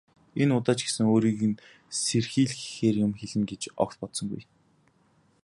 Энэ 0.41 0.53
удаа 0.59 0.75
ч 0.77 0.81
гэсэн 0.87 1.05
өөрийг 1.13 1.39
нь 1.49 1.59
сэрхийлгэхээр 2.03 2.95
юм 3.05 3.11
хэлнэ 3.19 3.45
гэж 3.51 3.61
огт 3.83 3.95
бодсонгүй. 4.01 4.43